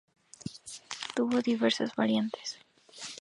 [1.13, 2.57] Tuvo diversas variantes.